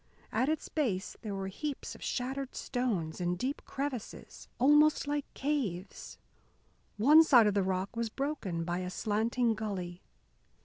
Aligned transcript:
At 0.31 0.49
its 0.49 0.67
base 0.67 1.15
there 1.21 1.35
were 1.35 1.47
heaps 1.47 1.93
of 1.93 2.01
shattered 2.01 2.55
stones, 2.55 3.21
and 3.21 3.37
deep 3.37 3.61
crevices 3.67 4.47
almost 4.57 5.05
like 5.05 5.31
caves. 5.35 6.17
One 6.97 7.23
side 7.23 7.45
of 7.45 7.53
the 7.53 7.61
rock 7.61 7.95
was 7.95 8.09
broken 8.09 8.63
by 8.63 8.79
a 8.79 8.89
slanting 8.89 9.53
gully. 9.53 10.01